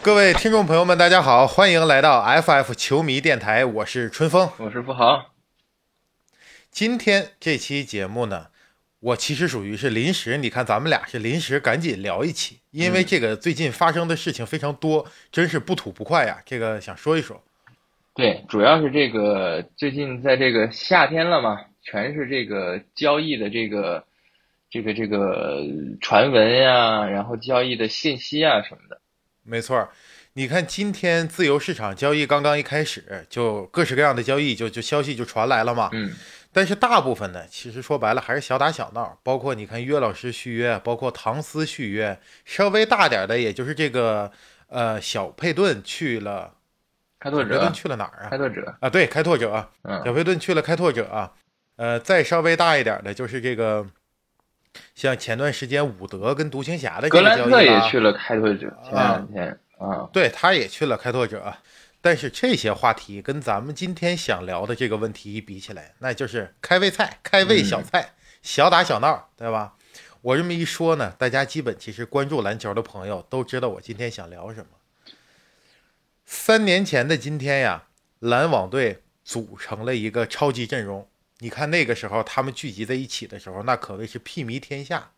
[0.00, 5.34] 各位听众朋友们，大家好，欢迎来到 FF 球迷电台，我是春风，我是付豪。
[6.70, 8.46] 今天这期节目呢，
[9.00, 16.38] 我其实属于是临时，你看咱们俩是临时赶紧聊一期，因为这个最近发生的事情非常多，真是不吐不快呀。
[16.46, 17.42] 这个想说一说。
[18.14, 24.04] 对，主要是这个最近在这个夏天了嘛，全是这个交易的这个
[24.70, 25.60] 这个这个
[26.00, 29.00] 传闻呀，然后交易的信息啊什么的。
[29.48, 29.88] 没错，
[30.34, 35.88] 你看今天自由市场交易刚刚一开始，就各式各样的交易就就消息就传来了嘛。
[35.92, 36.12] 嗯。
[36.52, 44.30] 但是大部分呢，其实说白了还是小打小闹，包括你看约老师续约，包括唐斯续约，稍微大点的，也就是这个
[44.68, 46.54] 呃小佩顿去了，
[47.20, 48.28] 开拓者去了哪儿啊？
[48.30, 51.32] 开拓者啊，对，开拓者，嗯，小佩顿去了开拓者啊。
[51.76, 53.86] 呃，再稍微大一点的，就是这个。
[54.94, 61.54] 像前段时间伍德跟独行侠的格兰特也去了开拓者，前两天啊，对，他也去了开拓者。
[62.00, 69.74] 但是这些话题跟咱们今天想聊的这个问题一比起来，那就是开胃菜、开胃小菜、小打小闹，对吧？
[70.22, 74.66] 我这么一说呢，大家基本其实关注篮球的朋友都知道我今天想聊什么。
[76.24, 77.84] 三年前的今天呀，
[78.20, 81.08] 篮网队组成了一个超级阵容。
[81.40, 85.12] 你看那个时候他们聚集在一起的时候，那可谓是屁迷天下。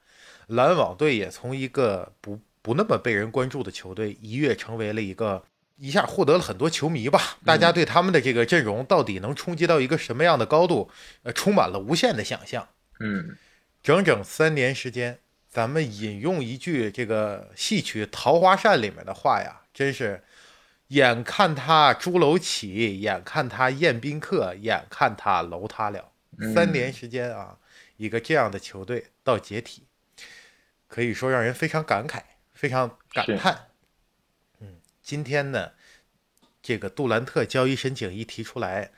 [0.48, 5.44] 篮网队也从一个不不那么被人关注的球队，一跃成为了一个
[5.76, 7.38] 一下获得了很多球迷吧。
[7.44, 10.90] 大家对他们的这个阵容到底能冲击到一个什么样的高度，
[11.22, 12.68] 呃，充满了无限的想象。
[12.98, 13.36] 嗯，
[13.82, 20.22] 整整三年时间，咱们引用一句这个戏曲《桃花扇》里面的话呀，真是。
[20.88, 26.09] 眼看他朱楼起，眼看他宴宾客，眼看他楼塌了。
[26.54, 27.58] 三年时间啊，
[27.96, 29.84] 一个这样的球队到解体，
[30.86, 33.68] 可以说让人非常感慨，非常感叹。
[34.60, 35.72] 嗯，今天呢，
[36.62, 38.90] 这个杜兰特交易申请一提出来，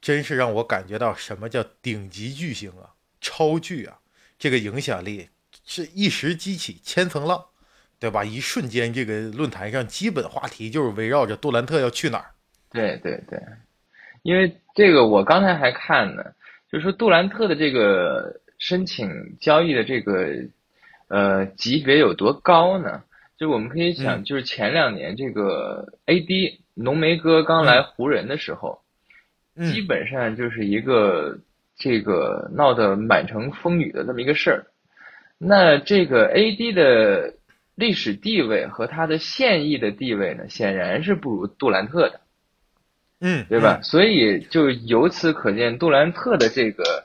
[0.00, 4.00] 真是让我感觉到什么叫顶级巨星啊，超巨啊，
[4.38, 5.30] 这个影响力
[5.64, 7.46] 是一时激起千层浪。
[8.00, 8.24] 对吧？
[8.24, 12.30] 一瞬间，这个论坛上基本话题就是围绕着杜兰特要去哪儿。
[12.70, 13.36] 对对对，
[14.22, 16.22] 因为这个我刚才还看呢，
[16.70, 20.28] 就是说杜兰特的这个申请交易的这个
[21.08, 23.02] 呃级别有多高呢？
[23.38, 28.80] 就我们可以想，就是前两年这个 AD 浓眉哥刚来湖人的时候，
[29.56, 31.38] 基本上就是一个
[31.76, 34.66] 这个闹得满城风雨的这么一个事儿。
[35.38, 37.34] 那这个 AD 的。
[37.78, 42.20] 历史地位和他的现役的地位呢，显然是不如杜兰特的，
[43.20, 43.80] 嗯，对吧？
[43.82, 47.04] 所以就由此可见，杜兰特的这个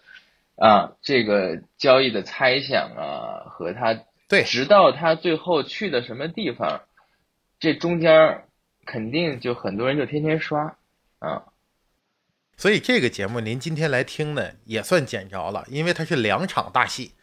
[0.55, 3.97] 啊，这个交易的猜想啊，和他
[4.29, 6.81] 对，直到他最后去的什么地方，
[7.59, 8.43] 这中间
[8.85, 10.75] 肯定就很多人就天天刷
[11.19, 11.43] 啊。
[12.57, 17.13] 所以这个节目您今天来听呢，也算捡着了，因为它是两场大戏，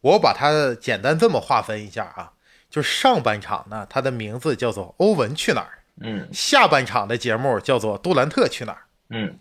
[0.00, 2.34] 我把它简单这么划分一下啊。
[2.70, 5.82] 就上半场呢，它的名字叫做欧文去哪儿？
[6.00, 8.82] 嗯，下半场的节目叫做杜兰特去哪儿？
[9.08, 9.38] 嗯，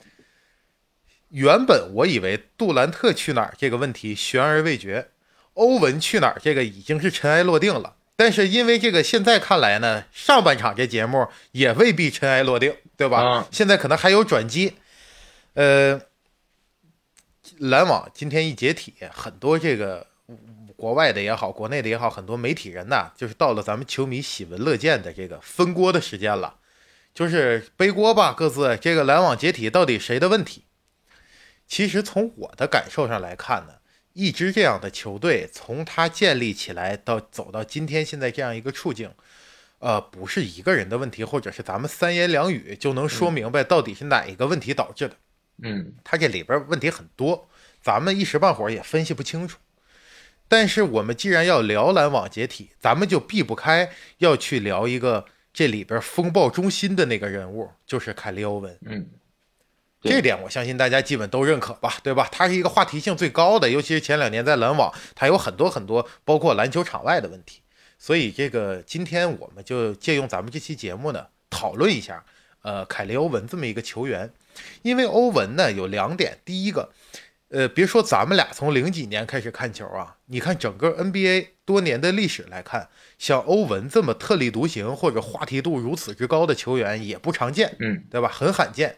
[1.30, 5.10] 原本我以为杜兰特去哪儿这个问题悬而未决，
[5.56, 7.96] 欧文去哪儿这个已经是尘埃落定了。
[8.16, 13.48] 但是因为这个现在看来呢，上半场这节目也未必尘埃落定，对吧？
[13.52, 14.76] 现在可能还有转机。
[15.56, 16.00] 呃，
[17.58, 20.08] 篮网今天一解体，很多这个。
[20.78, 26.58] 国外的也好，国内的也好，很多媒体人呐，就是到了咱们球迷喜闻乐见的这个分锅的时间了，
[27.14, 30.66] 就是背锅吧，各自这个篮网解体到底谁的问题？
[31.68, 33.76] 其实从我的感受上来看呢，
[34.14, 39.12] 一支这样的球队从它建立起来到走到今天现在这样一个处境，
[39.80, 45.16] 呃，不是一个人的问题，或者是咱们三言两语就能说明白到底是哪一个问题导致的。
[45.64, 47.48] 嗯，它这里边问题很多，
[47.82, 49.58] 咱们一时半会儿也分析不清楚。
[50.48, 58.78] 但是我们既然要聊篮网解体，咱们就避不开要去聊一个这里边风暴中心的那个人物，就是凯利欧文。
[58.86, 59.10] 嗯，
[60.02, 62.30] 这点我相信大家基本都认可吧，对吧？
[62.32, 67.62] 他是一个话题性最高的，尤其是前两年在篮网，他有很多很多包括篮球场外的问题。
[67.98, 72.24] 所以这个今天我们就借用咱们这期节目呢，讨论一下，
[72.62, 74.32] 呃，凯利欧文这么一个球员，
[74.84, 76.92] 因为欧文呢有两点，第一个。
[77.50, 88.28] 呃，别说咱们俩从零几年开始看球啊，你看整个 NBA 多年的历史来看，像欧文这么特立独行或者话题度如此之高的球员也不常见，嗯，对吧？
[88.28, 88.98] 很罕见。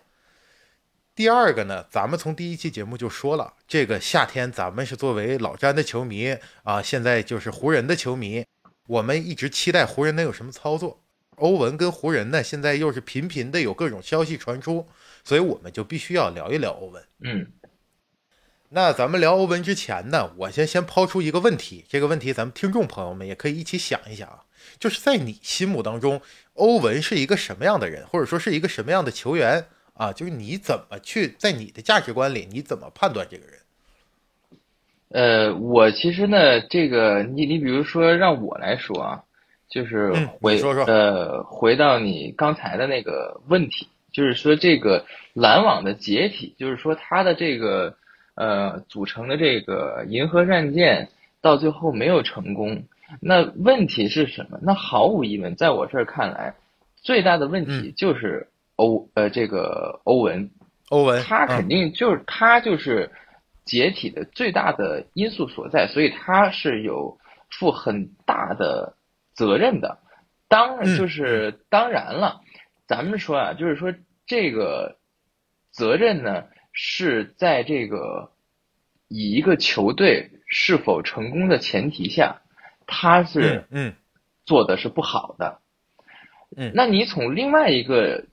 [1.13, 8.45] 第二个呢，咱们从第一期节目就说了，这个夏天咱们是作为老詹的球迷啊，现在就是湖人的球迷，
[8.87, 11.01] 我们一直期待湖人能有什么操作。
[11.37, 14.87] 欧文跟湖人呢，现在又是频频的有各种消息传出，
[15.23, 17.03] 所以我们就必须要聊一聊欧文。
[17.21, 17.51] 嗯，
[18.69, 24.43] 那咱们聊欧文之前呢，我先先抛出一个问题，这个问题咱们听众朋友们也可以一起想一想啊，
[24.77, 26.21] 就是在你心目当中，
[26.55, 30.11] 欧文是一个什么样的人，或者说是一个什么样的球员啊？
[30.11, 33.53] 就是你怎么去在你的价值观里，你怎么判断这个人？
[35.09, 39.23] 呃，我其实呢，这个你你比如说让我来说啊，
[39.69, 47.95] 就是嗯回你说说呃回到你刚才的那个问题，就是说这个篮网的解体，就是说他的这个
[48.37, 51.09] 呃组成的这个银河战舰
[51.41, 52.83] 到最后没有成功，
[53.19, 54.59] 那问题是什么？
[54.61, 56.53] 那毫无疑问，在我这儿看来，
[56.95, 60.51] 最大的问嗯题就是欧呃这个欧文，
[60.89, 63.11] 欧文，他嗯肯定就是他就是
[63.65, 67.17] 解体的最大的因素所在，所以他是有
[67.49, 68.95] 负很大的
[69.33, 69.97] 责任的。
[70.47, 72.41] 当然就是当然了，
[72.87, 73.93] 咱们说啊，就是说
[74.25, 74.97] 这个
[75.71, 76.45] 责任呢
[76.79, 78.29] 是在这个
[79.07, 82.41] 以一个球队是否成功的前提下，
[82.85, 83.93] 他是嗯嗯。
[84.45, 85.59] 做的是不好的。
[86.55, 86.71] 嗯。
[86.75, 88.25] 那你从另外一个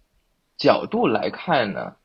[0.59, 1.97] 角度来看呢，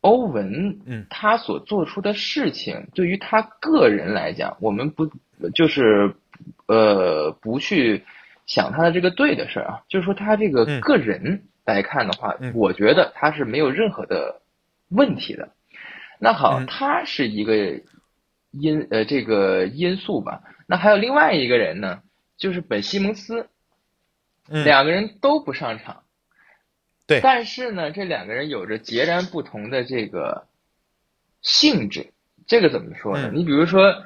[0.00, 1.06] 欧文，嗯。
[1.08, 5.08] 他所做出的事情，对于他个人来讲，我们不
[5.54, 6.16] 就是
[6.66, 8.02] 呃不去
[8.44, 10.80] 想他的这个对的事儿啊，就是说他这个嗯。
[10.80, 12.52] 个人来看的话，嗯。
[12.56, 14.40] 我觉得他是没有任何的
[14.88, 15.50] 问题的。
[16.18, 17.82] 那好，嗯他是一个
[18.50, 20.42] 因呃这个因素吧。
[20.66, 22.02] 那还有另外一个人呢，
[22.36, 23.48] 就是本西蒙斯，
[24.48, 26.04] 嗯，两个人都不上场。
[27.06, 30.46] 对但是呢，这两个人有着截然不同的这个
[31.42, 32.12] 性质。
[32.46, 33.28] 这个怎么说呢？
[33.30, 34.04] 嗯你比如说，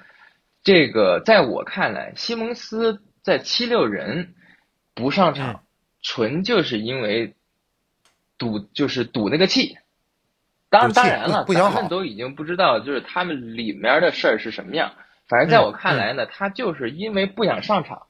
[0.64, 4.34] 这个在我看来，西蒙斯在七六人
[4.94, 5.60] 不上场，嗯
[6.02, 7.34] 纯就是因为
[8.36, 9.76] 赌，就是赌那个气。
[10.70, 14.93] 当当然了，不不想好咱们都已经不知道，就是他们里面的事儿是什么样。
[15.29, 18.06] 反正在我看来呢，他就是因为不想上场，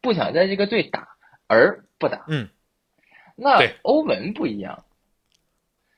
[0.00, 1.08] 不想在这个队打
[1.46, 2.24] 而不打。
[2.28, 2.48] 嗯，
[3.36, 4.84] 那欧文不一样，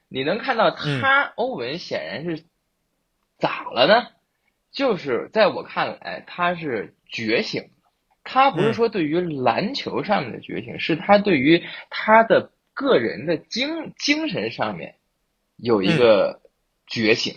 [0.08, 2.44] 你能看到嗯他欧文显然是
[3.38, 4.08] 咋了呢？
[4.70, 7.68] 就是在我看来，他是觉醒了。
[8.22, 14.94] 他不是嗯说对于篮球上面的觉醒，是他对于他的个人的精精神上面
[15.62, 16.40] 有一个
[16.86, 17.34] 觉醒。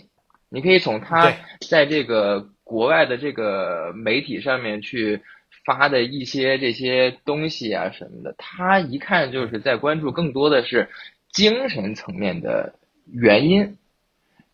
[0.48, 1.34] 你可以从他
[1.68, 5.22] 在这个国外的这个媒体上面去
[5.64, 10.88] 发的一些这些东西啊什么的，他一看就是在关注更多的是
[11.32, 12.74] 精神层面的
[13.06, 13.76] 原因，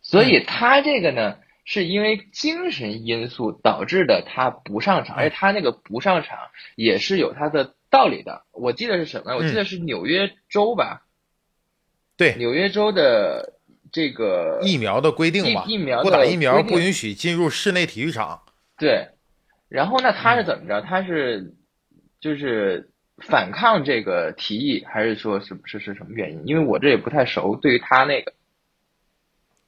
[0.01, 6.39] 所以他这个呢，是因为精神因素导致的他不上场，而且他那个不上场
[6.75, 8.43] 也是有他的道理的。
[8.51, 9.35] 我记得是什么？
[9.35, 11.03] 我记得是纽约州吧，
[12.17, 12.33] 对。
[12.37, 13.53] 纽约州的
[13.91, 18.41] 这个疫苗的规定嘛，疫疫苗不打疫苗不允许进入室内体育场。
[18.77, 19.09] 对，
[19.67, 20.81] 然后那他是怎么着？
[20.81, 21.53] 他是
[22.19, 26.41] 就是反抗这个提议，还是说是是是什么原因？
[26.45, 28.33] 因为我这也不太熟，对于他那个，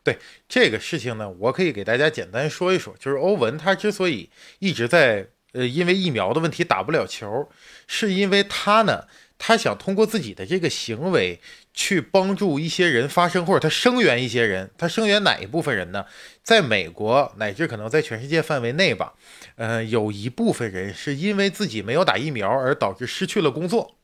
[0.04, 0.18] 对
[0.48, 4.30] 这个事情呢，我可以给大家简单说一说，就是欧文他之所以
[4.60, 7.50] 一直在呃因为疫苗的问题打不了球，
[7.88, 9.06] 是因为他呢，
[9.45, 11.38] 他想通过自己的这个行为
[11.74, 14.72] 去帮助一些人发声，或者他声援一些人。
[14.77, 16.06] 他声援哪一部分人呢？
[16.41, 19.15] 在美国乃至可能在全世界范围内吧，
[19.58, 23.98] 呃，有一部分人是因为自己没有打疫苗而导致失去了工作。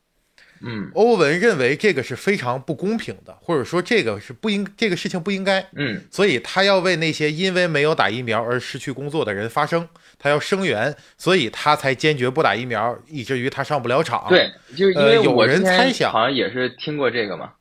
[0.61, 5.65] 嗯欧文认为这个是非常不公平的，或者说这个是不应这个事情不应该。
[5.77, 9.87] 嗯所以他要为那些因为没有打疫苗而失去工作的人发声，
[10.19, 14.27] 他要声援，所以他才坚决不打疫苗，以至于他上不了场。
[14.29, 17.53] 对，就是因呃有人猜想好像也是听过这个嘛，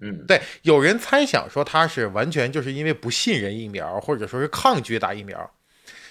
[0.00, 5.50] 嗯对，有人猜想说他是完全就是因为不信任疫苗，或者说是抗拒打疫苗，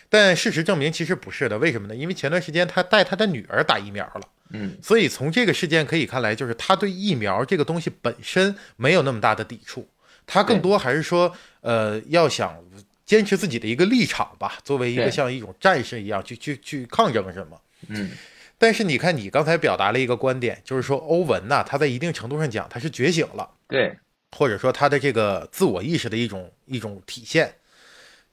[0.10, 1.58] 但事实证明其实不是的。
[1.60, 1.96] 为什么呢？
[1.96, 4.22] 因为前段时间他带他的女儿打疫苗了。
[4.52, 9.90] 嗯所以从这个事件可以看来，就是他对疫苗这个东西本身没有那么大的抵触，
[10.28, 12.56] 他更多还是说，呃，要想
[13.06, 17.62] 坚持自己的一个立场吧，作为一个像一种战士一样去去去抗争什么。
[17.88, 18.12] 嗯
[18.58, 23.94] 但是你看，你刚才表达了一个观点，就是说欧文呐、他在一定程度上讲，他是觉醒了，对，
[24.32, 27.54] 或者说他的这个自我意识的一种一种体现。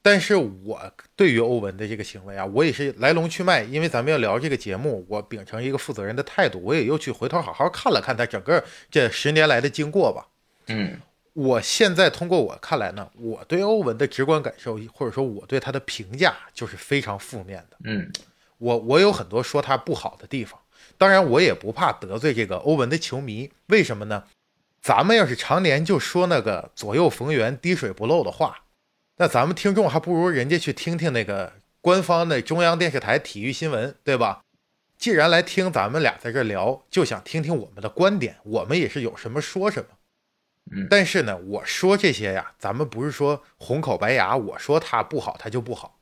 [0.00, 0.80] 但是我
[1.16, 10.28] 对于欧文的这个行为啊，我也是来龙去脉，因为咱们要聊这个节目，我秉承一个负责任的态度，我也又去回头好好看了看他整个这十年来的经过吧。
[10.68, 11.00] 嗯
[11.34, 17.76] 我现在通过我看来呢，我对欧文的直观感受，或者说我对他的评价，就是非常负面的。
[17.84, 18.10] 嗯
[18.58, 20.60] 我我有很多说他不好的地方，
[20.96, 24.24] 当然，我也不怕得罪这个欧文的球迷，为什么呢？
[24.80, 28.64] 咱们要是常年就说那个左右逢源、滴水不漏的话，
[29.16, 34.42] 那咱们听众还不如人家去听听那个官方的中央电视台体育新闻，对吧？
[34.96, 39.88] 既然来听咱们俩在这聊，就想听听我们的观点，我们也是有什么说什么。
[40.71, 45.99] 嗯，但是呢，我说这些呀，咱们不是说红口白牙，我说他不好，他就不好。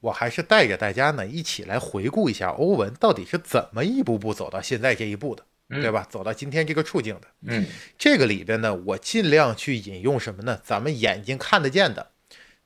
[0.00, 6.04] 我还是带着大家呢一起来回顾一下欧文到底是怎么一步步走到现在这一步的，对吧？
[6.10, 7.28] 走到今天这个处境的。
[7.42, 7.64] 嗯，
[7.96, 10.60] 这个里边呢，我尽量去引用什么呢？
[10.64, 12.10] 咱们眼睛看得见的，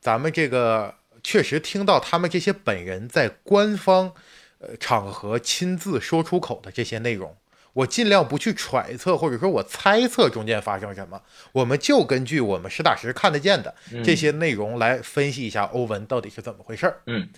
[0.00, 4.14] 咱们这个确实听到他们这些本人在官方
[4.59, 7.37] 呃场合亲自说出口的这些内容。
[7.76, 11.21] 我尽量不去揣测，或者说我猜测中间发生什么，
[11.52, 17.02] 我们就根据我们实打实看得见的这些内容来分析一下欧文到底是怎么回事儿。
[17.06, 17.28] 嗯，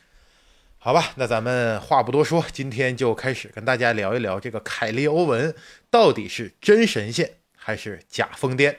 [0.79, 5.53] 好吧，那咱们话不多说，今天就开始跟大家聊一聊这个凯利欧文
[5.91, 8.77] 到底是真神仙还是假疯癫。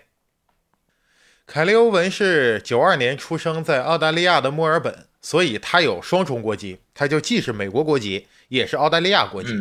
[1.45, 9.51] 凯利欧文是九二年出生在澳大利亚的墨尔本，所以他有双重国籍，他就既是美国国籍，也是澳大利亚国籍。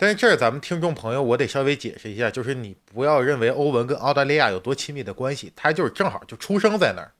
[0.00, 7.10] 但是这儿咱们听众朋友，我得稍微解释一下，就是你不要认为欧文跟澳大利亚有多亲密的关系，他就是正好就出生在那儿，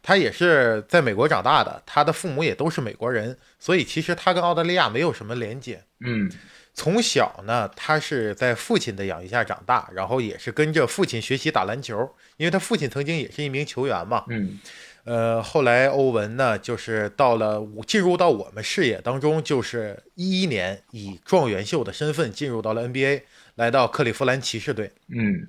[0.00, 5.82] 他也是在美国长大的，他的父母也都是美国人，所以其实他跟澳大利亚没有什么连接。
[5.98, 6.30] 嗯，
[6.74, 14.24] 从小呢，他是在父亲的养育下长大，然后也是跟着父亲学习打篮球，因为他父亲曾经也是一名球员嘛。
[14.28, 14.60] 嗯。
[15.08, 23.22] 呃，后来欧文呢，就是到了进入到我们视野当中，就是一一年以状元秀的身份进入到了 NBA，
[23.54, 24.92] 来到克利夫兰骑士队。
[25.08, 25.48] 嗯，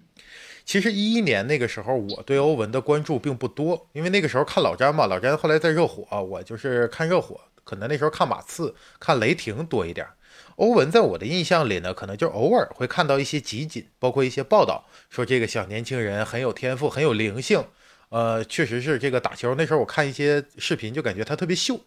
[0.63, 10.07] 其实一一年那个时候，我对欧文的关注并不多，因为那个时候看老詹嘛，老詹后来在热火，我就是看热火，可能那时候看马刺、看雷霆多一点。
[10.55, 17.65] 欧文在我的印象里呢，可能就偶尔会看到一些集锦，包括一些报道，说这个小年轻人很有天赋，很有灵性。
[18.09, 19.55] 呃，确实是这个打球。
[19.55, 21.79] 那时候我看一些视频，就感觉他特别秀，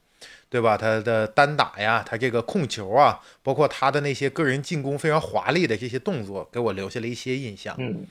[0.49, 0.77] 对吧？
[0.77, 7.75] 他的单打呀，他这个控球啊，包括他的那些个人进攻非常华丽的这些动作，给我留下了一些印象。
[7.79, 8.07] 嗯，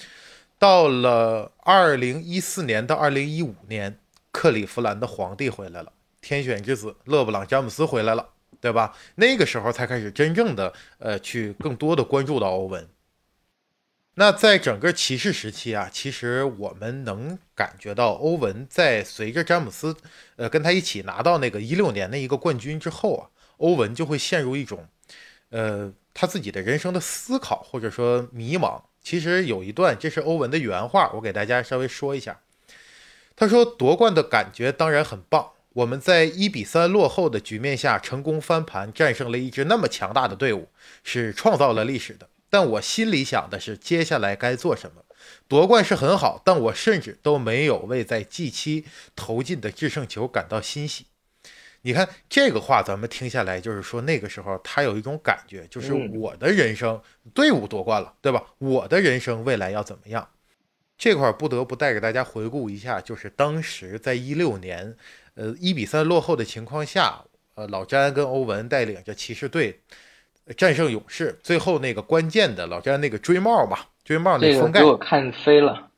[0.60, 3.98] 到了二零一四年到二零一五年，
[4.32, 5.92] 克利夫兰的皇帝回来了，
[6.22, 8.28] 天选之子勒布朗詹姆斯回来了，
[8.60, 8.94] 对吧？
[9.16, 12.88] 那个时候才开始真正的呃，去更多的关注到欧文。
[14.22, 19.98] 那在整个骑士时期啊，其实我们能感觉到欧文在随着詹姆斯，
[20.36, 24.88] 呃，跟他一起拿到那个一六年的一个冠军之后啊，欧文就会陷入一种，
[25.50, 28.84] 呃，他自己的人生的思考或者说迷茫。
[29.02, 32.42] 其实有一段，这是欧文的原话，我给大家稍微说一下。
[33.36, 40.68] 他说：“夺冠的感觉当然很棒，我们在一比三落后的局面下成功翻盘，战胜了一支那么强大的队伍，
[41.04, 45.06] 是创造了历史的。”但我心里想的是，接下来该做什么？
[45.48, 51.06] 夺冠是很好，但我甚至都没有为在 G 七投进的制胜球感到欣喜。
[51.84, 57.02] 你看这个话，咱们听下来，就是说那个时候他有一种感觉，就是我的人生
[57.34, 58.44] 队伍夺冠了，对吧？
[58.58, 60.30] 我的人生未来要怎么样？
[60.98, 64.96] 这块不得不带给大家回顾一下，就是当时在一六年，
[65.36, 67.24] 呃，一比三落后的情况下，
[67.56, 69.80] 呃，老詹跟欧文带领着骑士队。
[70.58, 75.90] 战胜勇士，最后那个关键的老詹那个追帽嘛，追帽那封盖给我看飞了。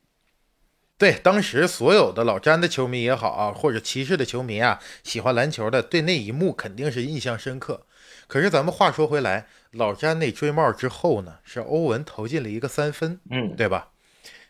[0.96, 7.84] 对，当时所有的老詹的球迷也好啊，或者骑士的球迷啊，喜欢篮球的，对那一幕肯定是印象深刻。
[8.28, 13.88] 可是咱们话说回来，老詹那追帽之后呢，是欧文投进了一个三分，嗯，对吧？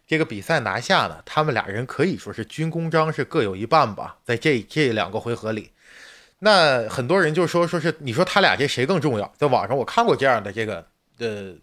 [0.07, 5.71] 这个比赛拿下呢，他们俩人可以说是军功章是各有一半吧，在这这两个回合里。
[6.41, 9.33] 那很多人就说说是你说他俩这谁更重要？
[9.37, 10.87] 在网上我看过这样的这个
[11.19, 11.55] 呃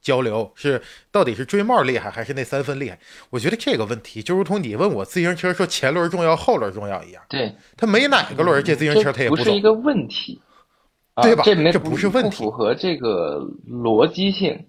[0.00, 2.98] 交流，是到底是追帽厉害还是那三分厉害？
[3.30, 10.40] 我觉得这个问题就如同你问我自行车说前轮重要后轮重要一样，对，他没哪个轮这自行车他也不走，是一个问题，
[11.22, 11.42] 对吧？
[11.44, 14.66] 这没这不是问题，符合这个逻辑性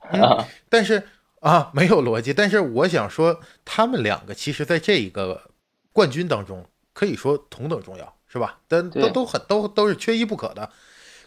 [0.00, 0.46] 啊。
[0.68, 1.02] 但是
[1.40, 2.34] 啊，没有逻辑。
[2.34, 5.50] 但是我想说，他们两个其实在这一个
[5.92, 8.13] 冠军当中可以说同等重要。
[8.34, 8.58] 是吧？
[8.66, 10.68] 但都都很都都是缺一不可的。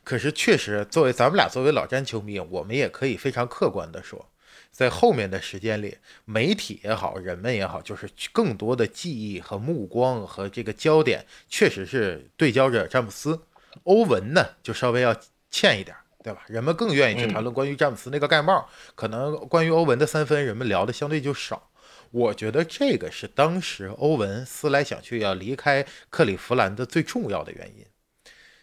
[0.03, 4.29] 可是确实，作为咱们俩作为老詹球迷，我们也可以非常客观的说，
[4.73, 13.39] 在后面的时间里，媒体也好，人们也好，就是更多的记忆和目光和这个焦点，确实是对焦着詹姆斯。
[13.83, 15.15] 欧文呢，就稍微要
[15.49, 16.41] 欠一点，对吧？
[16.47, 21.69] 人们更愿意去谈论关于詹姆斯那个盖帽，可能关于欧文的三分，人们聊的相对就少。
[22.11, 27.85] 我觉得这个是当时欧文思来想去要离开克利夫兰的最重要的原因，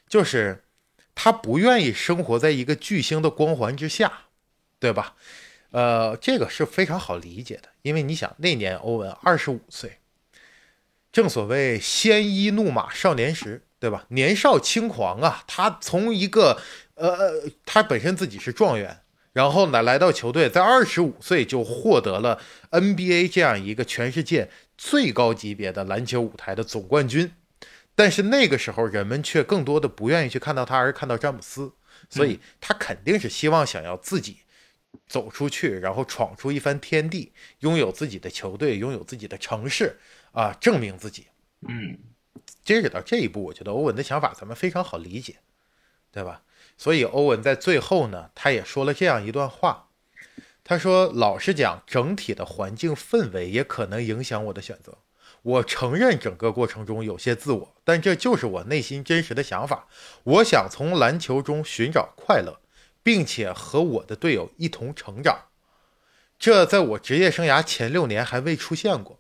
[0.09, 0.65] 就是
[1.15, 4.27] 他不愿意生活在一个巨星的光环之下，
[4.79, 5.17] 对吧？
[5.71, 9.99] 呃，这个是非常好理解的，因为你想那年欧文二十五岁，
[11.13, 14.07] 正所谓鲜衣怒马少年时，对吧？
[14.09, 16.61] 年少轻狂啊，他从一个
[16.95, 19.04] 呃，他本身自己是状元，
[19.35, 24.49] 然后呢来到球队，在二十五岁就获得了 NBA 这样一个全世界
[24.79, 27.35] 最高级别的篮球舞台的总冠军。
[27.95, 31.75] 但是那个时候，人们却更多的不愿意去看到他，而看到詹姆斯，
[32.09, 34.39] 所以他肯定是希望想要自己。
[35.09, 39.99] 走出去，然后闯出一番天地，拥有自己的球队，拥有自己的城市，
[40.31, 41.27] 啊，证明自己。
[41.69, 41.99] 嗯，
[42.65, 45.35] 截止到这一步，我觉得欧文的想法咱们非常好理解，
[46.13, 46.43] 对吧？
[46.77, 49.89] 所以欧文在最后呢，他也说了这样一段话，
[50.63, 54.99] 他说：“老实讲，整体的环境氛围也可能影响我的选择。
[55.43, 59.87] 我承认整个过程中有些自我，但这就是我内心真实的想法。
[60.25, 62.61] 我想从篮球中寻找快乐。”
[63.05, 65.41] 并且和我的队友一同成长，
[66.39, 69.19] 这在我职业生涯前六年还未出现过。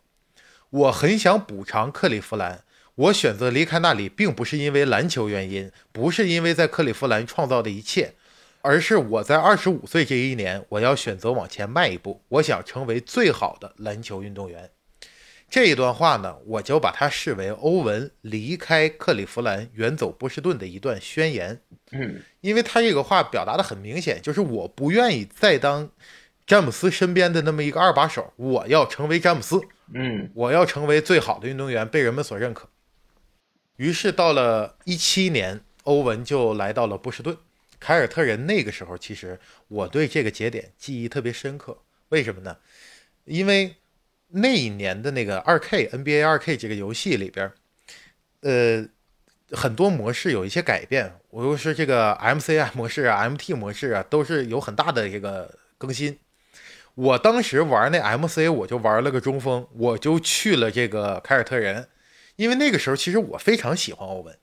[0.70, 2.64] 我很想补偿克利夫兰，
[2.96, 8.14] 我选择离开那里，并不是因为篮球原因，不是因为在克利夫兰创造的一切，
[8.62, 14.70] 而是我在二十五岁这一年，我要选择往前迈一步，我想成为最好的篮球运动员。
[15.50, 21.60] 这一段话呢，我就把它视为欧文离开克利夫兰远走波士顿的一段宣言。
[21.92, 25.90] 嗯，因为他这个话表达的很明显，就是我不愿意再当
[26.46, 29.60] 詹姆斯身边的那么一个二把手，我要成为詹姆斯。
[29.92, 32.68] 嗯，我要成为最好的运动员，被人们所认可。
[33.76, 37.36] 于是到了一七年，欧文就来到了波士顿。
[37.80, 39.38] 凯尔特人那个时候，其实
[39.68, 41.78] 我对这个节点记忆特别深刻。
[42.08, 42.56] 为什么呢？
[43.24, 43.76] 因为
[44.28, 47.52] 那一年的那个二 K NBA 二 K 这个游戏里边，
[48.40, 48.86] 呃，
[49.50, 51.14] 很多模式有一些改变。
[51.30, 56.18] 我又是这个 MC 啊模式啊，MT 模式啊，都是有很大的这个更新。
[56.94, 61.88] 我当时玩那 MC，我就玩了个中锋，我就去了这个凯尔特人，
[62.36, 64.38] 因为那个时候其实我非常喜欢欧文，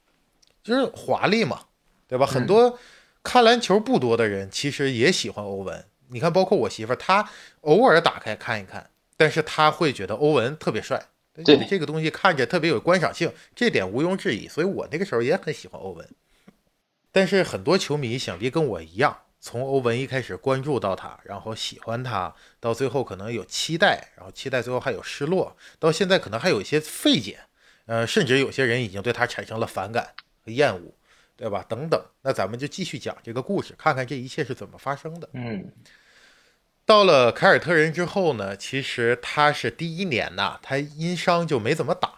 [0.64, 1.66] 就是华丽嘛，
[2.08, 2.26] 对吧？
[2.26, 2.80] 很多
[3.24, 5.86] 看篮球不多的人其实也喜欢欧文。
[6.10, 7.30] 你看，包括我媳妇儿，她
[7.62, 11.02] 偶尔打开看一看，但是她会觉得欧文特别帅，
[11.46, 14.48] 对这个东西看着特别有观赏性，这点毋庸置疑。
[14.48, 16.08] 所以我那个时候也很喜欢欧文。
[17.14, 27.42] 但是很多球迷想必跟我一样，从欧文一开始关注到他，然后喜欢他，到最后可能有期待，然后期待最后还有失落，到现在可能还有一些费解，
[27.92, 30.14] 呃，甚至有些人已经对他产生了反感
[30.46, 30.94] 和厌恶，
[31.36, 31.62] 对吧？
[31.68, 35.30] 等等，那咱们就继续讲这个故事，看看这一切是怎么发生的。
[35.34, 35.70] 嗯，
[36.86, 42.14] 到了凯尔特人之后呢，其实他是第一年呐，他因伤就没怎么打，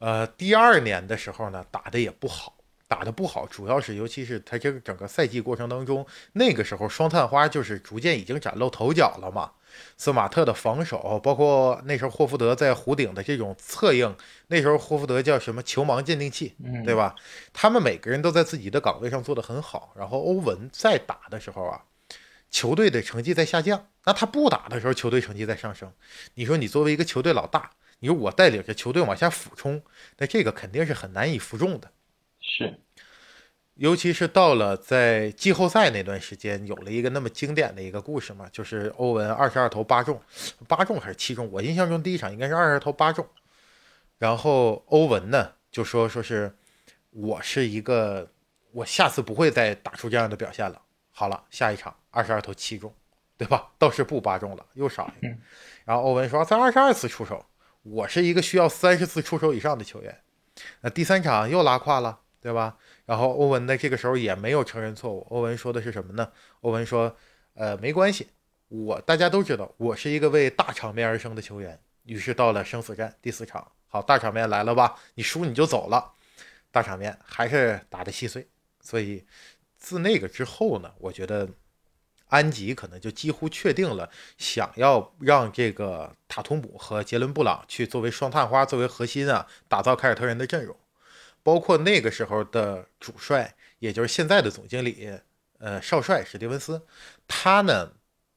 [0.00, 2.58] 呃，第二年的时候呢，打的也不好。
[2.86, 9.52] 打的不好，主要是尤其是他这个整个赛季过程当中，那个时候双探花就是逐渐已经崭露头角了嘛。
[9.96, 14.16] 斯马特的防守，包括那时候霍福德在弧顶的这种策应，
[14.48, 16.54] 那时候霍福德叫什么球盲鉴定器，
[16.84, 17.14] 对吧？
[17.52, 19.92] 他们每个人都在自己的岗位上做得很好。
[19.96, 21.84] 然后欧文在打的时候啊，
[22.50, 25.92] 球队的成绩在下降，那他不打的时候，球队成绩在上升。
[26.34, 29.82] 你说你作为一个球队老大，你说我带领着球队往下俯冲，
[30.18, 31.90] 那这个肯定是很难以服众的。
[32.40, 32.80] 是，
[33.80, 40.20] 尤其是到了在季后赛那段时间，有了一个那么经典的一个故事嘛，就是欧文二十二投八中，
[40.68, 41.50] 八中还是七中？
[41.50, 43.26] 我印象中第一场应该是二十投八中。
[44.18, 46.54] 然后欧文呢就说：“说是
[47.08, 48.30] 我是一个，
[48.72, 52.92] 我下次不会再打出这样的表现了。”好了，下一场二十二投七中，
[53.38, 53.72] 对吧？
[53.78, 55.34] 倒是不八中了，又少一个。
[55.86, 57.42] 然后欧文说：“才二十二次出手，
[57.82, 60.20] 我是一个需要三十次出手以上的球员。”
[60.82, 62.20] 那第三场又拉胯了。
[62.42, 62.78] 对吧？
[63.10, 65.26] 然后欧文呢，这个时候也没有承认错误。
[65.30, 66.30] 欧文说的是什么呢？
[66.60, 67.16] 欧文说
[67.54, 68.28] ：“呃，没关系，
[68.68, 74.94] 我大家都知道，我是一个为大场面而生的球员。”于是到了生死战第四场，好，大场面来了吧？
[75.16, 76.12] 你输你就走了，
[76.70, 78.46] 大场面还是打得稀碎。
[78.80, 79.26] 所以
[79.76, 81.48] 自那个之后呢，我觉得
[82.28, 90.76] 安吉可能就几乎确定了，想要让这个塔图姆和杰伦布朗去作为双探花作为核心啊，打造凯尔特人的阵容。
[91.42, 95.08] 包括那个时候的主帅，也就是现在的总经理，
[95.58, 96.82] 呃，少帅史蒂文斯，
[97.26, 97.92] 他呢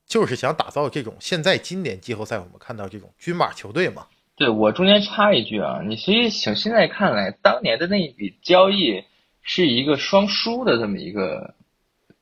[0.06, 4.08] 就是想打造这种现在今年季后赛我们看到这种军马球队嘛。
[4.36, 9.04] 对我中间插一句啊，你其实想现在看来，当年的那一笔交易
[9.42, 11.54] 是一个双输的这么一个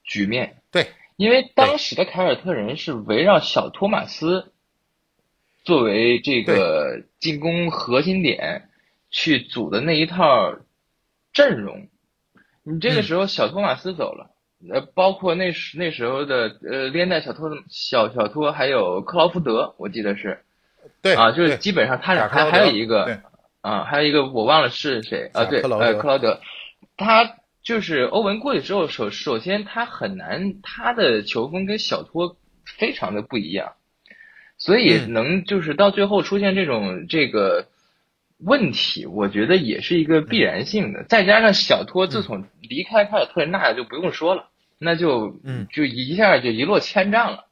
[0.03, 0.57] 局面。
[0.71, 4.51] 对，因为当时的凯尔特人是围绕小托马斯
[5.63, 8.69] 作为这个进攻核心点
[9.11, 10.57] 去组的那一套。
[11.33, 11.87] 阵容，
[12.63, 14.31] 你这个时候小托马斯走了，
[14.69, 20.43] 呃，包括那时那时候的呃连带小托小小托还有克劳福德，我记得是，
[21.01, 21.15] 对。
[21.15, 23.21] 啊，就是基本上他俩还还有一个
[23.61, 26.41] 啊，还有一个我忘了是谁啊，对，克劳德呃，克劳德，
[26.97, 33.73] 他就是欧文过去之后，首首先他很难，他的球风跟小托非常的不一样，
[34.57, 35.13] 所以嗯。
[35.13, 37.67] 能就是到最后出现这种这个
[38.43, 41.03] 问题，我觉得也是一个必然性的。
[41.03, 47.45] 再加上小托自从离开凯尔特人，那就不用说了，那就嗯就一下就一落千丈了，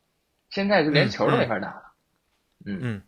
[0.49, 1.83] 现在就连嗯球都嗯没法打了。
[2.65, 3.01] 嗯，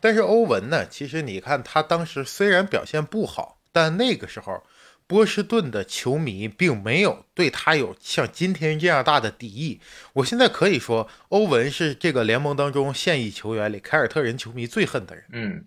[0.00, 4.62] 但是欧文呢，其实你看他当时虽然表现不好，但那个时候
[5.06, 9.80] 波士顿的球迷并没有对他有像今天这样大的敌意。
[10.14, 15.64] 我现在可以说，欧文是这个联盟当中现役球员里凯尔特人球迷最恨的人，嗯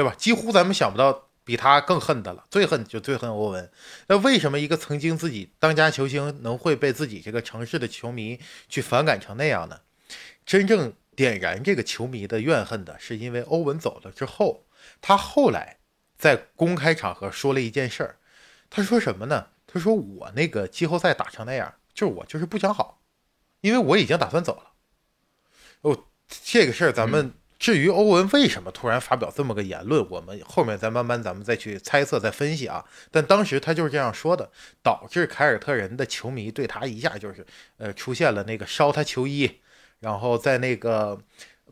[0.00, 0.14] 对吧？
[0.16, 3.70] 几乎咱们想不到比他更恨的了，最恨就最恨欧文。
[4.06, 9.80] 那为什么一个曾经自己当家球星能会被自己这个城市的球迷去反感成那样呢？
[10.46, 14.64] 真正点燃这个球迷的怨恨的，是因为欧文走了之后，
[15.02, 15.76] 他后来
[16.16, 18.16] 在公开场合说了一件事儿。
[18.70, 19.48] 他说什么呢？
[19.66, 23.02] 他说我那个季后赛打成那样，就是我就是不想好，
[23.60, 24.72] 因为我已经打算走了。
[25.82, 26.06] 哦，
[26.42, 32.82] 这个事儿咱们至于欧文为什么突然发表这么个言论，我们后面再慢慢咱们再去猜测再分析啊。
[33.10, 34.50] 但当时他就是这样说的，
[34.82, 37.46] 导致凯尔特人的球迷对他一下就是
[37.76, 39.60] 呃出现了那个烧他球衣，
[39.98, 41.20] 然后在那个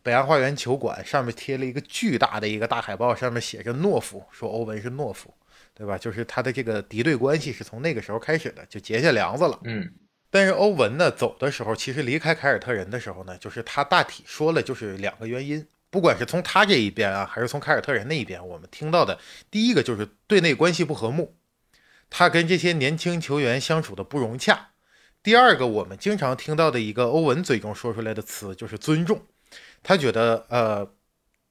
[0.02, 5.32] 北岸花园球馆上面贴了一个巨大的一个大海报，上面写着懦夫，说欧文是懦夫，
[5.72, 5.96] 对吧？
[5.96, 9.58] 就是他的这个敌对关系是从那个时候开始的，就结下梁子了。
[9.64, 9.90] 嗯
[10.30, 19.18] 但是欧文呢走的时候，其实离开凯尔特人的时候呢，就是他大体说了就是两个原因，不管是从他这一边啊，还是从凯尔特人那一边，我们听到的
[19.50, 21.36] 第一个就是队内关系不和睦，
[22.10, 24.70] 他跟这些年轻球员相处的不融洽。
[25.22, 29.22] 第二个，我们经常听到的一个欧文嘴中说出来的词就是尊重，
[29.82, 30.88] 他觉得呃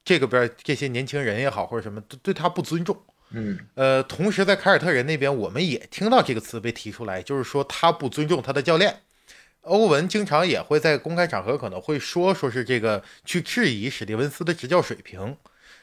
[0.06, 3.04] 这个边这些年轻人也好或者什么对对他不尊重。
[3.32, 9.02] 嗯呃，同时在凯尔特人那边，我们也听到这个词被提出来，就是说他不尊重他的教练。
[9.68, 15.36] 欧文经常也会在公开场合可能会说，说是这个去质疑史蒂文斯的执教水平。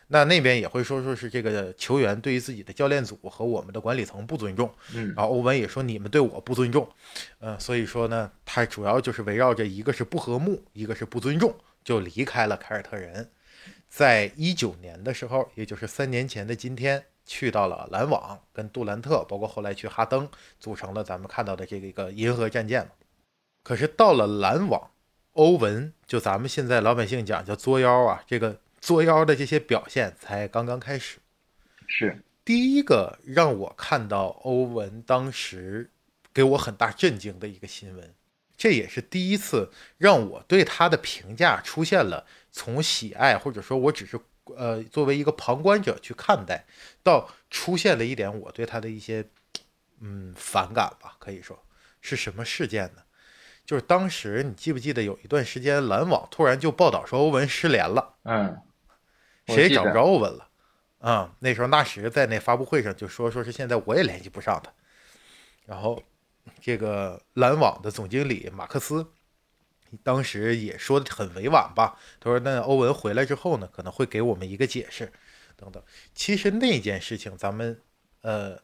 [0.09, 4.71] 那那边也会说，说是这个球员对于自己的教练组和我们的管理层不尊重。
[4.95, 6.87] 嗯然后欧文也说你们对我不尊重。
[7.41, 13.31] 嗯，所以说呢，他主要就是围绕着一个是不和睦，一个是不尊重，就离开了凯尔特人。
[13.89, 20.29] 在一九年的时候，也就是三年前的今天，去到了篮网，跟杜兰特，包括后来去哈登，
[20.61, 22.91] 组成了咱们看到的这个一个银河战舰嘛。
[23.65, 24.91] 可是到了篮网，
[25.33, 31.19] 欧文就咱们现在老百姓讲叫作妖啊，这个作妖的这些表现才刚刚开始。
[31.89, 35.91] 是第一个让我看到欧文当时
[36.33, 38.15] 给我很大震惊的一个新闻，
[38.55, 44.21] 这也是第一次让我对他的评价出现了从喜爱或者说我只是
[44.57, 46.67] 呃作为一个旁观者去看待，
[47.03, 49.25] 到出现了一点我对他的一些
[50.01, 51.65] 嗯反感吧，可以说
[52.03, 53.04] 是什么事件呢？
[53.65, 58.15] 就是当时你记不记得有一段时间篮网突然就报道说欧文失联了。
[58.25, 58.61] 嗯，
[59.47, 60.49] 谁也找不着欧文了。
[60.99, 64.73] 啊、那时候纳什在那发布会上就说，说是现在我也联系不上他。
[65.67, 66.03] 然后
[66.61, 69.07] 这个篮网的总经理马克思
[70.03, 75.13] 当时也说的很委婉吧，他说那欧文回来之后呢，可能会给我们一个解释，
[75.57, 75.83] 等等。
[76.15, 77.81] 其实那件事情，咱们
[78.23, 78.59] 呃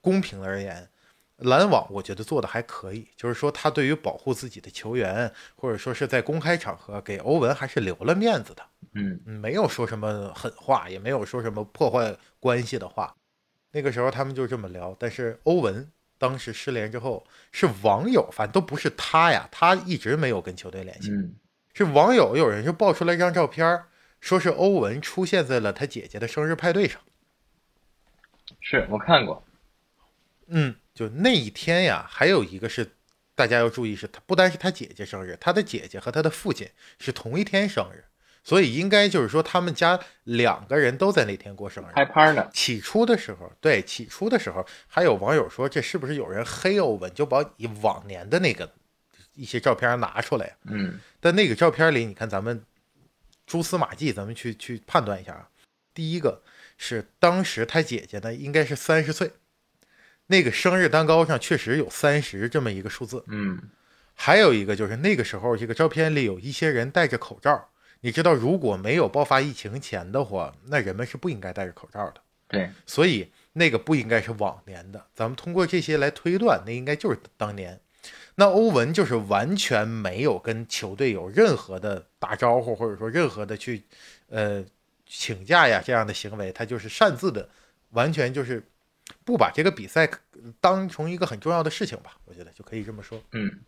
[0.00, 0.90] 公平而言，
[1.38, 8.62] 篮网我觉得做的还可以，就是说他对于保护自己的球员，或者说是在公开场合给欧文还是留了面子的。
[8.94, 13.14] 嗯嗯没有说什么狠话，也没有说什么破坏关系的话。
[13.72, 21.34] 那个时候他们就这么聊，但是欧文当时失联之后，是网友，反正都不是他呀，他一直没有跟球队联系，嗯
[21.74, 23.84] 是网友有人就爆出来一张照片，
[24.18, 26.98] 说是欧文出现在了他姐姐的生日派对上。
[28.62, 29.44] 是我看过，
[30.46, 32.90] 嗯，就那一天呀，还有一个是
[33.34, 38.02] 大家要注意，是他不单是他姐姐生日，他的姐姐和他的父亲是同一天生日，
[38.42, 41.88] 所以应该就是说他们家两个人都在那天过生日。
[41.94, 48.72] 开拍呢，起初的时候，对起初的时候，还有网友说这是不是有人黑欧文，就把以往年的那个
[49.34, 50.56] 一些照片拿出来。
[50.64, 52.64] 嗯但那个照片里，你看咱们
[53.46, 55.50] 蛛丝马迹，咱们去去判断一下啊。
[55.92, 56.42] 第一个
[56.78, 59.32] 是当时他姐姐呢应该是三十岁，
[60.26, 63.24] 那个生日蛋糕上确实有三十这么一个数字。
[63.28, 63.58] 嗯
[64.18, 67.68] 还有一个就是那个时候，这个照片里有一些人戴着口罩。
[68.00, 72.20] 你知道，如果没有爆发疫情前的话，那人们是不应该戴着口罩的。
[72.48, 75.04] 对，所以那个不应该是往年的。
[75.14, 77.78] 咱们通过这些来推断，那应该就是当年。
[78.36, 83.82] 那欧文就是完全没有跟球队有任何的打招呼，或者说任何的去
[84.28, 84.64] 呃
[85.06, 87.48] 请假呀这样的行为，他就是擅自的，
[87.90, 88.62] 完全就是
[89.24, 90.08] 不把这个比赛
[90.60, 92.16] 当成一个很重要的事情吧。
[92.24, 93.22] 我觉得就可以这么说。
[93.32, 93.60] 嗯，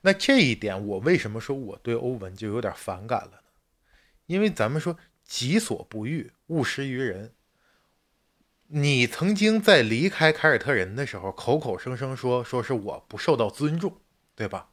[0.00, 3.38] 那这一点，我为什么说我对欧文就有点反感了呢？
[4.26, 7.32] 因为咱们说己所不欲，勿施于人。
[8.74, 14.00] 你曾经在离开凯尔特人的时候，口口声声说说是我不受到尊重，
[14.34, 14.70] 对吧？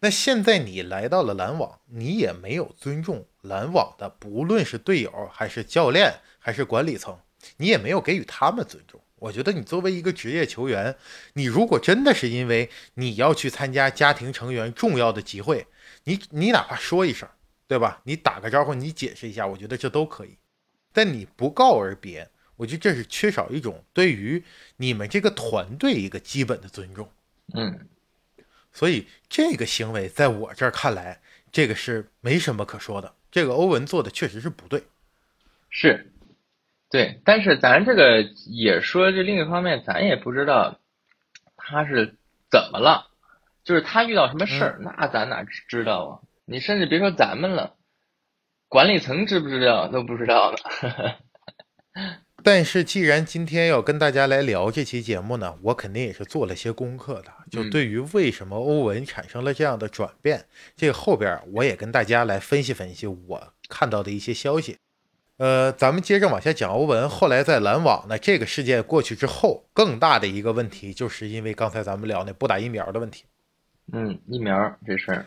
[0.00, 7.18] 那现在你来到了篮网，你也没有尊重篮网的，不论是队友还是教练还是管理层，
[7.56, 9.00] 你也没有给予他们尊重。
[9.16, 10.96] 我觉得你作为一个职业球员，
[11.32, 15.66] 你如果真的是因为你要去参加家庭成员重要的集会，
[16.04, 17.28] 你你哪怕说一声，
[17.66, 18.00] 对吧？
[18.04, 20.36] 你打个招呼，你解释一下，我觉得这都可以。
[20.92, 22.28] 但你不告而别。
[22.58, 24.42] 我觉得这是缺少一种对于
[24.78, 27.06] 你们这个团队一个基本的尊重，
[27.52, 27.86] 嗯，
[28.72, 31.20] 所以这个行为在我这儿看来，
[31.52, 33.14] 这个是没什么可说的。
[33.30, 34.82] 这个欧文做的确实是不对，
[35.68, 36.10] 是，
[36.90, 40.78] 对，但是咱这个也说这另一方面，咱也不知道
[41.56, 42.16] 他是
[42.50, 43.08] 怎么了，
[43.64, 46.12] 就是他遇到什么事儿，那咱哪知道啊？
[46.44, 47.74] 你甚至别说咱们了，
[48.68, 50.58] 管理层知不知道都不知道呢。
[52.44, 57.32] 但是，既然今天要跟大家来聊这期节目呢，我肯定也是做了些功课的。
[57.50, 60.46] 就对于为什么欧文产生了这样的转变，
[60.76, 64.76] 这个后边我也跟大家来分析分析我看到的一些消息。
[65.38, 67.08] 呃，咱们接着往下讲欧文。
[67.08, 73.24] 后来在篮网呢，这个事件过去之后，更大的一个问题，就是因为刚才咱们聊那不打疫苗的问题。
[73.92, 75.26] 嗯，疫苗这事儿，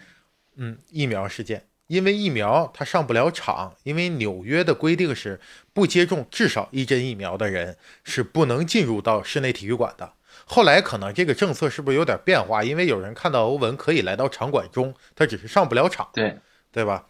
[0.55, 1.63] 嗯，疫苗事件。
[1.87, 5.39] 因为疫苗他上不了场，因为纽约的规定是
[5.73, 10.13] 不接种至少一针疫苗的人是不能进入到室内体育馆的。
[10.45, 12.63] 后来可能这个政策是不是有点变化？
[12.63, 16.37] 因为有人看到欧文可以来到场馆中，他只是上不了场，对
[16.71, 17.07] 对吧？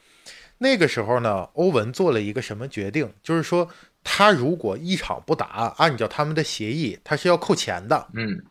[0.59, 3.13] 那个时候呢，欧文做了一个什么决定？
[3.23, 3.69] 就是说
[4.03, 8.07] 他如果一场不打，按照他们的协议，他是要扣钱的。
[8.13, 8.45] 嗯。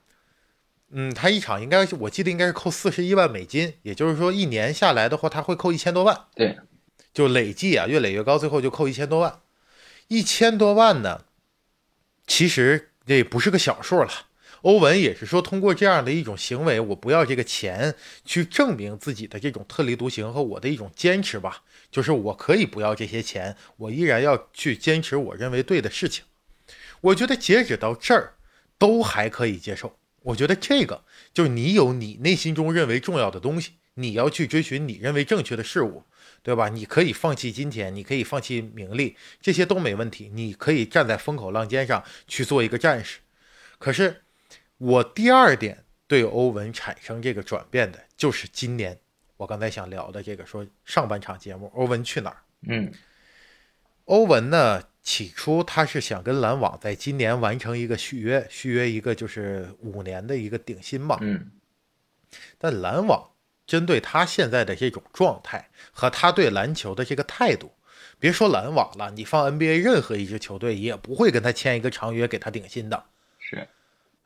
[0.91, 6.19] 嗯，他一场应该我记得应该是扣四十一万美金，也就是说一年下来的话，他会扣一千多万。
[6.35, 6.59] 对，
[7.13, 9.41] 就累计啊，越累越高，最后就扣一千多万。
[10.07, 11.27] 一千多万呢，
[12.27, 14.11] 其实这不是个小数了。
[14.63, 17.95] 欧文也是说，通过这样的一种行为，我不要这个钱，
[18.25, 21.63] 去证明自己的这种特立独行和我的一种坚持吧。
[21.91, 26.25] 就是我可以不要这些钱，我依然要去坚持我认为对的事情。
[27.01, 28.35] 我觉得截止到这儿，
[28.79, 29.97] 都还可以接受。
[30.23, 36.03] 我觉得这个就是你有你内心中认为重要的东西，你要去追寻你认为正确的事物，
[36.43, 36.69] 对吧？
[36.69, 40.29] 你可以放弃金钱，你可以放弃名利，这些都没问题。
[40.35, 43.21] 你可以站在风口浪尖上去做一个战士。
[43.79, 44.23] 可是，
[44.79, 48.99] 我第二点对欧文产生这个转变的，就是今年
[49.37, 52.43] 我刚才想聊的这个，说上半场节目欧文去哪儿？
[52.69, 52.93] 嗯，
[54.07, 54.83] 欧文呢？
[55.01, 61.17] 起初他是想跟篮网在今年完成一个续约，续约一个就是五年的一个顶薪嘛。
[61.23, 61.51] 嗯。
[62.59, 63.31] 但篮网
[63.67, 67.73] 针对他现在的这种状态和他对篮球的这个态度，
[68.19, 73.07] 别说篮网了，你放 NBA 任何一支球队也不会跟他签一个长约给他顶薪的。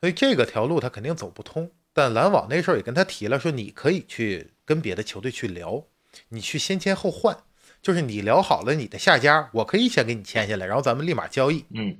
[0.03, 0.07] 是。
[0.07, 1.71] 所以这个条路他肯定走不通。
[1.93, 5.83] 但篮网那时候也跟他提了，说你可以去跟别的球队去聊，
[6.29, 7.37] 你去先签后换。
[7.81, 11.65] 就是你聊好了你的下家，我可以先给你签下来，然后咱们立马交易。
[11.73, 11.97] 嗯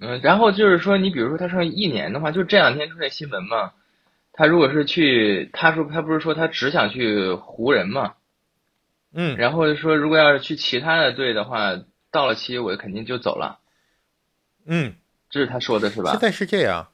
[0.00, 3.72] 嗯，然后就是说，你比如说他剩一年的话，就这两天出现新闻嘛，
[4.32, 8.14] 他如果是去，他说他不是说他只想去湖人嘛，
[9.12, 13.60] 嗯，然后说如果要是去其他的队的话，到了期我肯定就走了。
[14.66, 14.96] 嗯，
[15.30, 16.10] 这是他说的是吧？
[16.10, 16.88] 现在是这样。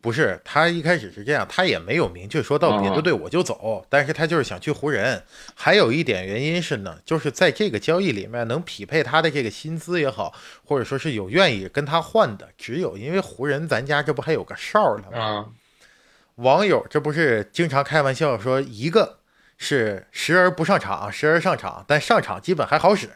[0.00, 5.22] 不是他一开始是这样，他也没有明确说到别的队我就走，但是他就是想去湖人。
[5.54, 10.32] 还有一点原因是呢，就是在这个交易里面能匹配他的这个薪资也好，
[10.64, 15.46] 或者说是有愿意跟他换的，只有因为湖人咱家这不还有个哨呢吗？
[16.36, 19.18] 网友这不是经常开玩笑说，一个
[19.56, 23.08] 是时而不上场，时而上场，但上场基本还好使；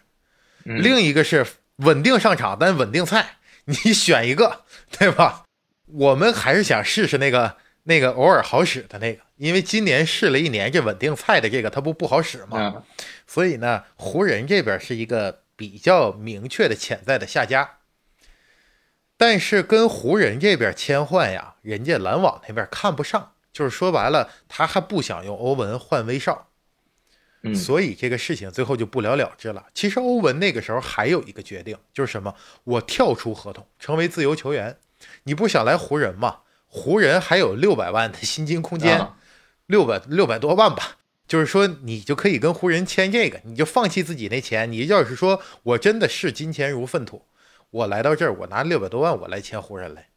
[0.65, 5.45] 另一个是稳定上场，但稳定菜，你选一个，对吧？
[5.93, 12.85] 我们还是想试试那个那个偶尔好使的那个，因为今年试了一年这稳定菜的这个，它不不好使吗？
[13.27, 17.79] 所以呢，湖人这边是一个比较明确的潜在的下家。
[19.17, 26.49] 但是跟湖人这边签换呀，人家篮网那边看不上，就是说白了，他还不想用欧文换威少。
[27.45, 29.67] 嗯所以这个事情最后就不了了之了。
[29.75, 32.35] 其实欧文那个时候还有一个决定，就是什么？
[32.63, 34.77] 我跳出合同，成为自由球员。
[35.25, 36.41] 你不想来湖人吗？
[36.67, 39.17] 湖人还有六百万的薪金空间，啊
[39.67, 40.99] 六百六百多万吧。
[41.29, 44.71] 就是说，你就可以跟湖人签这个，你就放弃自己那钱。
[44.71, 47.27] 你要是说我真的视金钱如粪土，
[47.71, 50.09] 我来到这儿，我拿六百多万，我来签湖人来，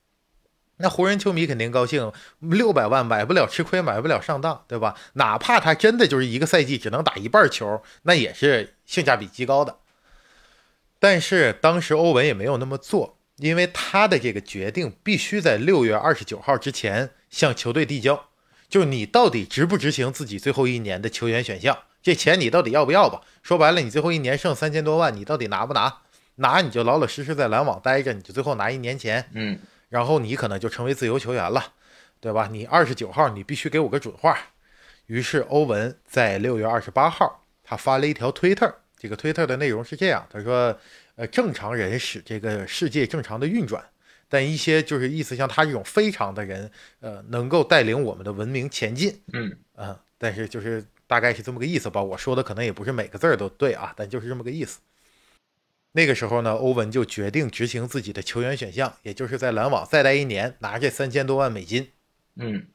[0.78, 2.12] 那湖人球迷肯定高兴。
[2.40, 4.96] 六百万买不了吃亏，买不了上当，对吧？
[5.14, 9.78] 哪怕他真的就是一个赛季只能打一半球，那也是性价比极高的。
[11.00, 18.30] 但是当时欧文也没有那么做，因为他的这个决定必须在六月二十九号之前向球队递交，
[18.70, 23.22] 就是你到底执不执行自己最后一年的球员选项，这钱你到底要不要吧？
[23.44, 26.02] 说白了，你最后一年剩三千多万，你到底拿不拿？
[26.36, 31.74] 拿你就老老实实在篮网待着，你就最后拿一年钱，嗯然后你可能就成为自由球员了，
[32.20, 32.50] 对吧？
[32.52, 34.38] 你二十九号你必须给我个准话。
[35.06, 40.78] 于是欧文在六月二十八号，他发了一条推特，这个推特的内容是这样，他说
[41.16, 43.84] ：“呃，正常人使这个世界正常的运转，
[44.28, 49.22] 但一些就是意思像他这种非常的人，呃，能够带领我们的文明前进。
[49.34, 52.02] 嗯啊、但是就是大概是这么个意思吧。
[52.02, 54.80] 我说的可能也不是每个字儿都对啊，但就是这么个意思。
[55.94, 61.90] 那个时候呢，欧文就决定执行自己的球员选项，也就是在篮网再待一年，拿这三千多万美金。
[62.36, 62.68] 嗯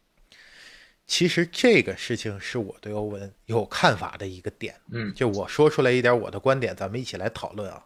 [1.07, 7.85] 其实这个事情是我对欧文有看法的一个点，嗯就我说出来一点我的观点，咱们一起来讨论啊。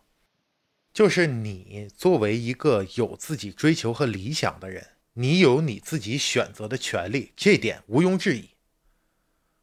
[0.94, 8.50] 就是你作为一个有自己追求和理想的人，你有你自己选择的权利，这点毋庸置疑。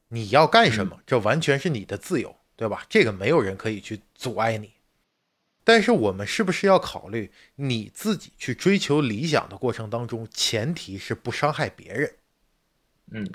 [0.10, 2.86] 你要干什么，这完全是你的自由，对吧？
[2.89, 4.74] 这个没有人可以去阻碍你。
[5.63, 12.15] 但是我们是不是要考虑你自己去追求理想的过程当中，前提是不伤害别人？
[13.12, 13.32] 嗯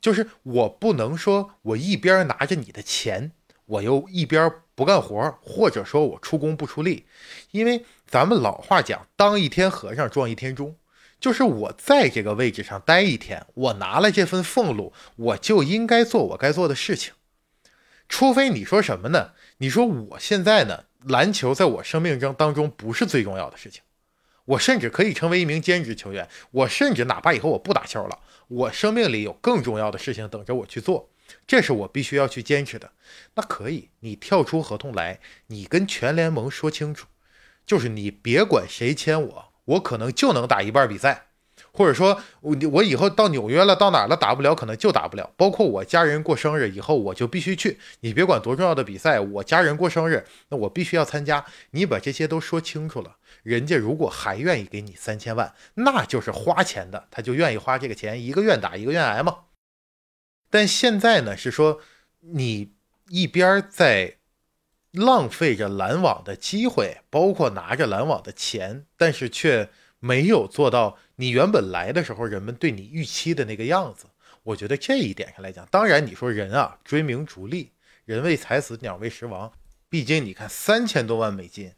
[0.00, 3.32] 就是我不能说我一边拿着你的钱，
[3.66, 7.06] 我又一边不干活，或者说我出工不出力，
[7.50, 10.76] 因为咱们老话讲，当一天和尚撞一天钟，
[11.20, 17.12] 就是我在这个位置上待一天，我拿了这份俸禄，我就应该做我该做的事情。
[18.08, 19.30] 除非你说什么呢？
[19.58, 23.82] 你说我现在呢，篮球在我生命中当中不是最重要的事情，
[24.44, 31.08] 我甚至可以成为一名兼职球员，我甚至哪怕以后我不打球了，我生命里有更重要的事情等着我去做，
[31.46, 32.90] 这是我必须要去坚持的。
[33.34, 37.06] 那可以，你跳出合同来，你跟全联盟说清楚，
[37.66, 41.26] 就是你别管谁签我，我可能就能打一半比赛，
[41.72, 45.32] 或者说我我以后到纽约了，到哪了打不了，可能就打不了。
[45.36, 47.78] 包括我家人过生日以后，我就必须去。
[48.00, 51.44] 你别管多重要的比赛，我家人过生日，那我必须要参加。
[51.70, 59.38] 你把这些都说清楚了，人家如果还愿意给你三千万，那就是花钱的，他就愿意花这个钱，一个愿打一个愿挨嘛。
[60.50, 61.80] 但现在呢，是说
[62.20, 62.72] 你
[63.08, 64.16] 一边在
[64.92, 74.06] 浪费着篮网的机会，包括拿着篮网的钱，但是却没有做到你原本来的时候人们对你预期的那个样子。
[74.44, 77.72] 我觉得这一点上来讲，当然你说人啊追名逐利，
[78.04, 79.50] 人为财死，鸟为食亡。
[79.88, 81.72] 毕竟你看三千多万美金，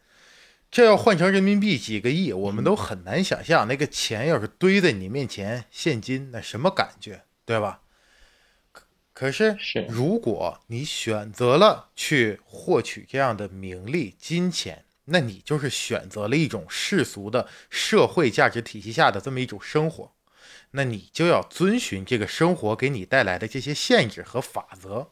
[0.70, 7.80] 这要换成人民币几个亿，我们都很难想象那个钱要是堆在你面前，现金那什么感觉，对吧？
[9.16, 9.56] 可是
[9.88, 20.12] 如果你选择了去获取这样的名利、金钱，那你就是选择了一种世俗的社会价值体系下的这么一种生活，
[20.72, 25.10] 那你就要遵循这个生活给你带来的这些限制和法则。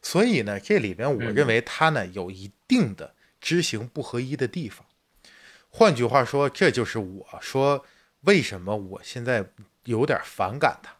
[0.00, 4.86] 所以呢，这里边我认为它呢有一定的知行不合一的地方。
[5.70, 7.84] 换句话说，这就是我说
[8.20, 9.44] 为什么我现在
[9.86, 10.98] 有点反感它，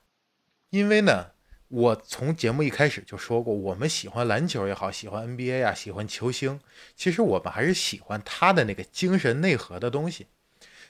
[0.70, 1.33] 因为呢，
[1.74, 6.60] 我从节目一开始就说过，我们喜欢篮球也好，喜欢 NBA 啊，喜欢球星，
[6.94, 10.28] 其实我们还是喜欢他的那个精神内核的东西。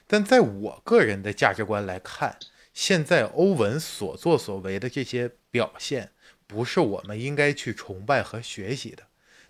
[0.05, 2.37] 但在我个人的价值观来看，
[2.71, 6.11] 现在欧文所作所为的这些表现，
[6.45, 9.01] 不是我们应该去崇拜和学习的。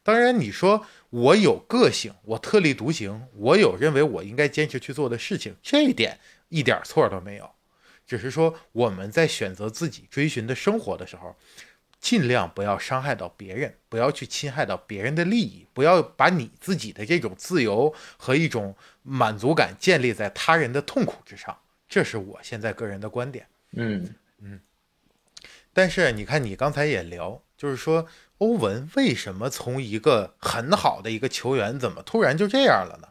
[0.04, 6.17] 当然，你说我有个性，我特立独行，我有认为我应该坚持去做的事情，这一点
[6.48, 7.55] 一点错都没有。
[8.06, 11.36] 只是说我们在选择自己追寻的生活的时候，
[11.99, 21.58] 尽量不要伤害到别人，不要去侵害到别人的利益，不要把你自己的这种自由和一种满足感建立在他人的痛苦之上。
[21.89, 23.47] 这是我现在个人的观点。
[23.72, 24.60] 嗯嗯
[25.74, 33.10] 但是你看，你刚才也聊，就是说欧文为什么从一个很好的一个球员，怎么突然就这样了呢？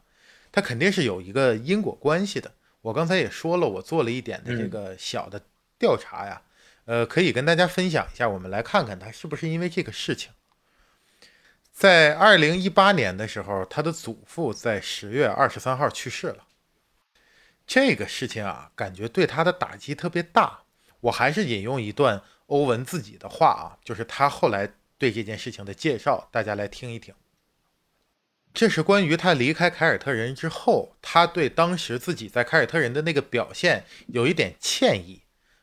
[0.52, 2.52] 他肯定是有一个因果关系的。
[2.84, 5.40] 我刚才也说了，我做了一点的这个小的
[5.78, 6.42] 调查呀，
[6.84, 10.30] 呃，可以跟大家分享一下，我们来看看他是不是因为这个事情。
[11.72, 16.44] 在二零一八年的时候，他的祖父在十月二十三号去世了。
[17.66, 20.64] 这个事情啊，感觉对他的打击特别大。
[21.00, 27.14] 我还是引用一段欧文自己的话啊，就是他后来对这件事情的介绍，大家来听一听。
[28.54, 35.22] 这是关于他离开凯尔特人之后，他对当时自己在凯尔特人的那个表现有一点歉意，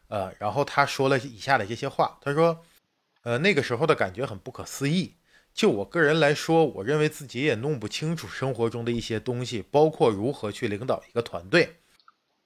[0.10, 2.66] 呃，然后他说了以下的这些话，他说，
[3.24, 5.16] 呃，那个时候的感觉很不可思议。
[5.54, 11.78] 就我个人来说，我认为自己也弄不清楚生活中的一些东西，包括如何去领导一个团队，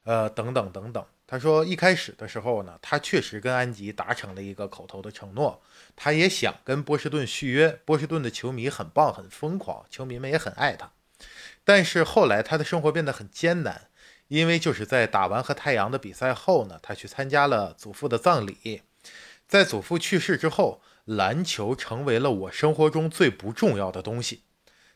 [0.04, 1.04] 呃，等等等等。
[1.28, 5.60] 他说，一开始的时候呢，他确实跟安吉达成了一个口头的承诺，
[5.96, 7.80] 他也想跟波士顿续约。
[7.84, 10.92] 波士顿的球迷很棒，很疯狂，球迷们也很爱他。
[11.64, 13.88] 但是后来他的生活变得很艰难，
[14.28, 18.84] 因为就是在打完和太阳的比赛后呢，他去参加了祖父的葬礼。
[19.48, 24.44] 在祖父去世之后，篮球成为了我生活中最不重要的东西，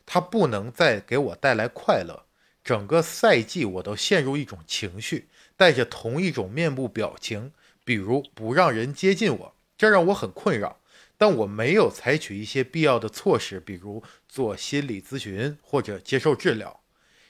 [0.06, 2.26] 它不能再给我带来快乐。
[2.62, 5.28] 整个赛季我都陷入一种情绪。
[5.60, 7.52] 带着同一种面部表情，
[7.84, 10.80] 比如不让人接近我，这让我很困扰。
[11.18, 16.80] 但我没有采取一些必要的措施，比如做心理咨询或者接受治疗，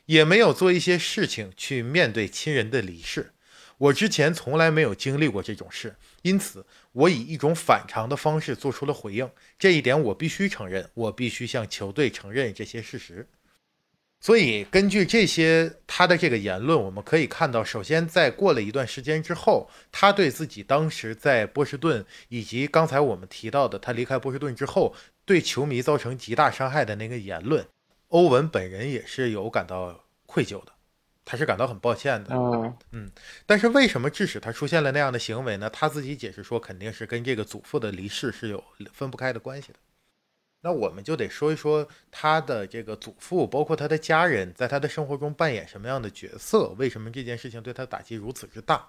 [0.07, 3.33] 也没有做一些事情去面对亲人的离世。
[3.79, 9.29] 我之前从来没有经历过这种事，因此我以一种反常的方式做出了回应。
[9.59, 13.29] 这一点我必须承认，我必须向球队承认这些事实。
[14.23, 24.95] 所以，根据这些他的这个言论，我们可以看到，首先在过了一段时间之后，他对自己当时在波士顿，以及刚才我们提到的他离开波士顿之后
[25.25, 27.67] 对球迷造成极大伤害的那个言论，
[28.09, 30.73] 欧文本人也是有感到愧疚的，
[31.25, 32.35] 他是感到很抱歉的。
[32.35, 33.11] 嗯嗯，
[33.47, 35.71] 但是为什么致使他出现了那样的行为呢？
[35.71, 38.63] 他自己解释说，肯定是跟这个祖父的离世是有
[38.93, 39.79] 分不开的关系的。
[40.63, 46.75] 那我们就得说一说他的这个祖父，包括他的家人，在他的生活中扮演什么样的角色？
[46.77, 48.89] 为什么这件事情对他打击如此之大？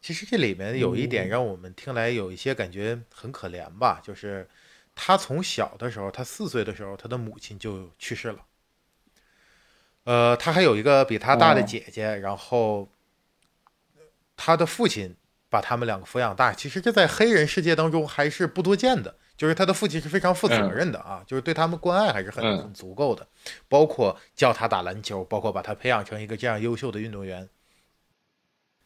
[0.00, 4.48] 其实这里面有一点让我们听来有一些感觉很可怜吧，就是
[4.96, 8.38] 他从小的时候，他四岁的时候，他的母亲就去世了。
[10.02, 12.90] 呃，他还有一个比他大的姐姐，然后
[14.36, 15.14] 他的父亲
[15.48, 16.52] 把他们两个抚养大。
[16.52, 19.16] 其实这在黑人世界当中还是不多见的。
[19.42, 23.26] 就是他的父亲是非常负责任的啊，就是对他们关爱还是很很足够的，
[23.68, 27.48] 包括教他打篮球，包括把他培养成一个这样优秀的运动员。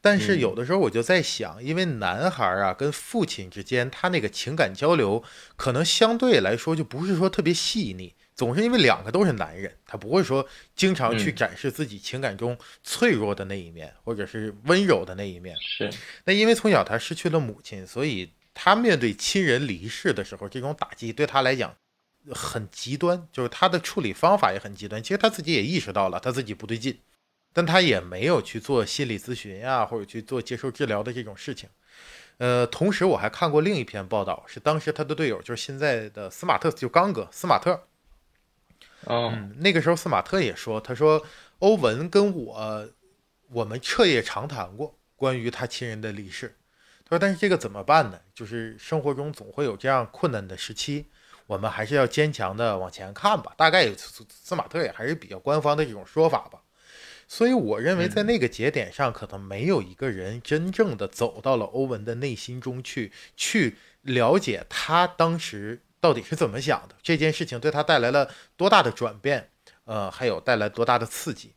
[0.01, 5.23] 但是有的时候我就在想，因为男孩啊跟父亲之间他那个情感交流
[5.57, 15.55] 可能相对来说就不是说特别细腻，总是因为两个都是男人，他不会说经常去展示自己情感中脆弱的那一面，或者是温柔的那一面。
[15.61, 15.91] 是，
[16.25, 18.31] 那因为从小他失去了母亲，所以。
[18.59, 21.77] 他面对亲人离世的时候，这种打击对他来讲
[22.33, 25.03] 很极端，就是他的处理方法也很极端。
[25.03, 26.99] 其实他自己也意识到了他自己不对劲，
[27.53, 31.69] 但他也没有去做心理咨询呀，或者去做接受治疗的这种事情。
[32.39, 37.87] 呃，同时我还看过另一篇报道，是当时他的队友就是现在的斯马特，就刚哥斯马特。
[39.05, 41.23] 嗯，那个时候斯马特也说，他说
[41.59, 42.89] 欧文跟我
[43.51, 46.57] 我们彻夜长谈过关于他亲人的离世。
[47.09, 48.19] 他说：“但是这个怎么办呢？
[48.35, 51.07] 就是生活中总会有这样困难的时期，
[51.47, 53.55] 我们还是要坚强的往前看吧。
[53.57, 56.61] 大概斯马特也还是比较官方的这种说法吧。
[57.29, 69.51] 所以我认为在那个节点上，可能没有一个人真正的走到了欧文的内心中去，去了解他当时到底是怎么想的，这件事情对他带来了多大的转变，
[69.85, 71.55] 呃，还有带来多大的刺激。”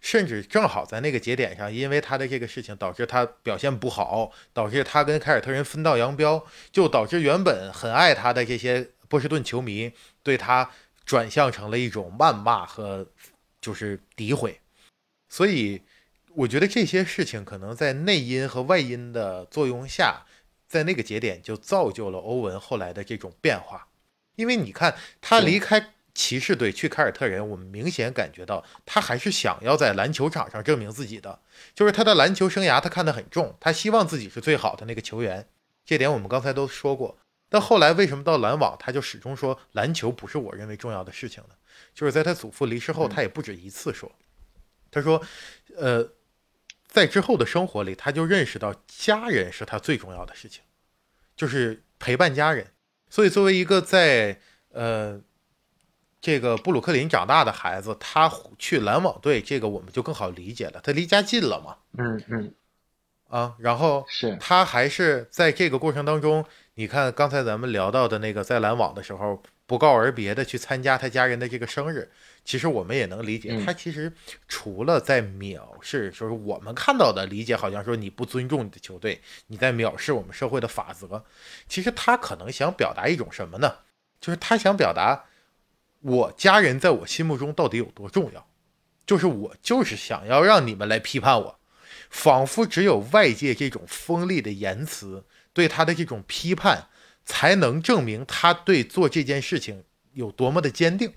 [0.00, 9.92] 甚至正好在那个节点上，因为他的这个事情导致他表现不好，导致他跟凯尔特人分道扬镳，就导致原本很爱他的这些波士顿球迷
[10.22, 10.70] 对他
[11.04, 13.06] 转向成了一种谩骂和
[13.60, 14.60] 就是诋毁。
[15.28, 15.82] 所以，
[16.34, 20.26] 我觉得这些事情可能在内因和外因的作用下，
[20.68, 23.88] 在那个节点就造就了欧文后来的这种变化。
[24.36, 25.93] 因为你看，他离开。
[26.14, 31.40] 骑士队去凯尔特人，我们明显感觉到他还是想要在篮球场上证明自己的，
[31.74, 35.48] 就是他的篮球生涯他看得很重，他希望自己是最好的那个球员，
[35.84, 37.18] 这点我们刚才都说过。
[37.48, 41.54] 但后来为什么到篮网，他就始终说篮球不是我认为重要的事情呢？
[41.92, 44.10] 就是在他祖父离世后，他也不止一次说，
[44.92, 45.20] 他说，
[45.76, 46.08] 呃，
[46.86, 50.62] 在之后的生活里，他就认识到家人是他最重要的事情，
[51.34, 52.72] 就是陪伴家人。
[53.10, 54.38] 所以作为一个在
[54.70, 55.20] 呃。
[56.24, 60.80] 这个布鲁克林长大的孩子，他去篮网队，这个我们就更好理解了。
[60.82, 61.76] 他离家近了嘛？
[61.98, 62.54] 嗯嗯。
[63.28, 66.42] 啊，然后是他还是在这个过程当中，
[66.76, 72.10] 你看刚才咱们聊到的那个在篮网的时候不告而别的去参加他家人的这个生日，
[72.42, 74.10] 其实我们也能理解，嗯他其实
[74.48, 81.22] 除了在藐视，说是我们看到的理解，好像说你不尊重你的球队，你在藐视我们社会的法则，
[81.68, 83.74] 其实他可能想表达一种什么呢？
[84.22, 85.22] 就是他想表达
[86.04, 88.46] 我家人在我心目中到底有多重要，
[89.06, 91.58] 就是我就是想要让你们来批判我。
[92.10, 95.24] 仿佛只有外界这种锋利的言辞
[95.54, 96.88] 对他的这种批判，
[97.24, 99.82] 才能证明他对做这件事情
[100.12, 101.14] 有多么的坚定。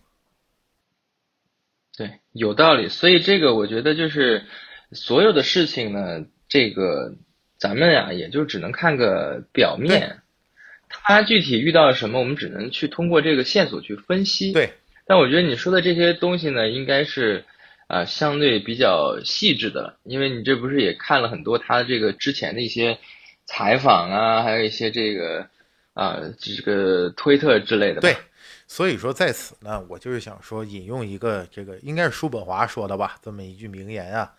[1.96, 2.88] 对，有道理。
[2.88, 4.46] 所以这个我觉得就是
[4.94, 7.14] 所有的事情呢，这个
[7.60, 10.22] 咱们呀也就只能看个表面，
[10.90, 14.54] 他具体遇到了什么，我们只能去通过这个线索去分析。
[14.54, 14.74] 对，
[15.06, 17.44] 但我觉得你说的这些东西呢，应该是
[17.88, 22.98] 啊、呃相对比较细致的，因为你这不是也看了很多他这个之前的一些
[23.46, 25.48] 采访啊，还有一些这个
[25.94, 28.02] 啊、这个推特之类的。
[28.02, 28.16] 对，
[28.68, 34.34] 所以说在此呢，我就是想说引用一个这个应该是叔本华说的吧，这么一句名言啊。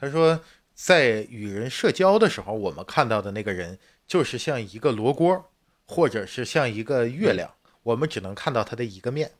[0.00, 0.40] 他说，
[0.72, 5.50] 在与人社交的时候，我们看到的那个人就是像一个罗锅，
[5.86, 9.32] 或者是像一个月亮，我们只能看到它的一个面。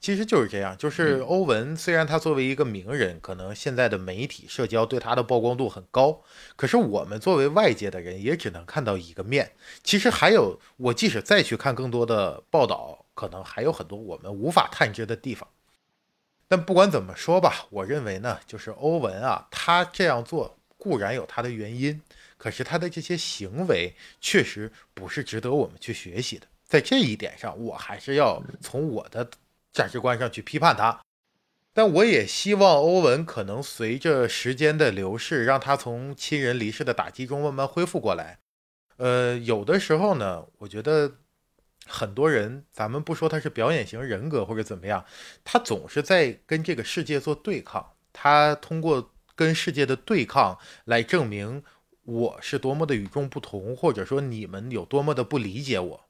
[0.00, 6.22] 其实就是这样，就是欧文虽然他作为一个名人，可能现在的媒体社交对他的曝光度很高，
[6.56, 9.52] 可是我们作为外界的人也只能看到一个面。
[9.84, 15.46] 其实还有，我即使再去看更多的报道，可能还有很多我们无法探知的地方。
[16.48, 22.00] 但不管怎么说吧，我认为呢，就是欧文啊，他这样做固然有他的原因，
[22.40, 26.46] 可是他的这些行为确实不是值得我们去学习的。
[26.64, 29.28] 在这一点上，我还是要从我的
[29.74, 30.98] 价值观上去批判他。
[31.74, 38.38] 但我也希望欧文可能随着时间的流逝，让他从亲人离世的打击中慢慢恢复过来。
[38.96, 41.12] 呃，有的时候呢，我觉得
[41.86, 45.04] 很多人，咱们不说他是表演型人格或者怎么样，
[45.44, 47.92] 他总是在跟这个世界做对抗。
[48.14, 51.62] 他通过跟世界的对抗来证明
[52.10, 56.06] 我是多么的与众不同，或者说你们有多么的不理解我。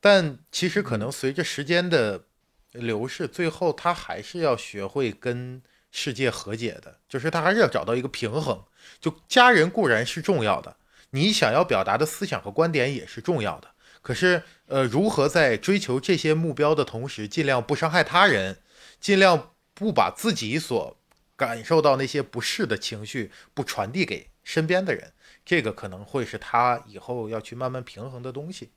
[0.00, 2.24] 但其实可能随着时间的
[2.72, 5.60] 流逝，最后他还是要学会跟
[5.90, 8.64] 世界和解的，就是他还是要找到一个平衡。
[8.98, 10.76] 就家人固然是重要的，
[11.10, 13.72] 你想要表达的思想和观点也是重要的。
[14.00, 18.62] 可是，呃，如何在追求这些目标的同时，尽量不伤害他人，
[18.98, 20.96] 尽量不把自己所
[21.36, 25.12] 感受到那些不适的情绪不传递给身边的人，
[25.44, 28.72] 这个可能会是他以后要去慢慢平衡的东西。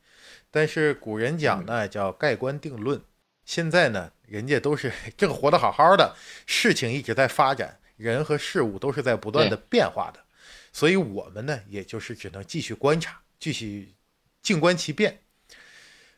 [0.49, 3.01] 但是古人讲呢，叫盖棺定论。
[3.45, 10.19] 现在呢，人家都是 正活得好好的，事情一直在发展，人和事物都是在不断的变化的，
[10.71, 13.95] 所以我们呢，也就是只能继续观察，继续
[14.41, 15.22] 静观其变。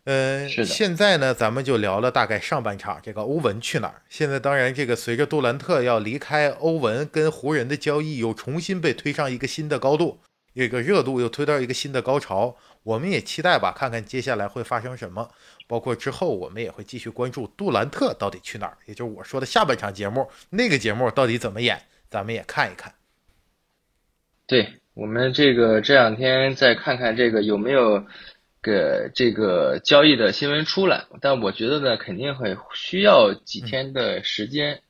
[0.06, 4.02] 呃，是的现在呢，咱们就聊了大概上半场这个欧文去哪儿。
[4.08, 10.20] 现在当然，这个随着杜兰特要离开，欧文跟湖人的交易又重新被推上一个新的高度，
[10.54, 12.56] 这个热度又推到一个新的高潮。
[12.84, 15.28] 我们也期待吧，看看接下来会发生什么。
[15.66, 21.82] 包括之后，我们也会继续关注杜兰特到底去哪儿，也就是我说的下半场节目，那个节目到底怎么演，
[22.12, 22.94] 咱们也看一看。
[24.46, 28.06] 对，我们这个这两天再看看这个有没有
[28.66, 34.82] 个这个交易的新闻出来，但我觉得呢，肯定会需要几天的时间，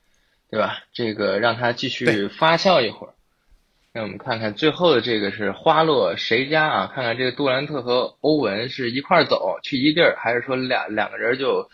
[0.49, 0.80] 对吧？
[0.93, 3.13] 这个让它继续发酵一会儿。
[3.91, 6.91] 让我们看看最后的这个是花落谁家啊？
[6.95, 11.69] 看看这个杜兰特和欧文是一块儿走去一地儿，还是说两两个人就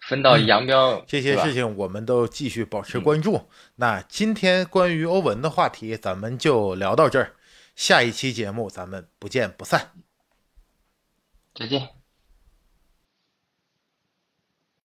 [0.00, 0.96] 分道扬镳？
[0.96, 3.48] 嗯这些事情我们都继续保持关注。
[3.76, 7.32] 那今天关于欧文的话题，咱们就聊到这儿。
[7.74, 9.91] 下一期节目咱们不见不散。
[11.62, 12.01] 再见。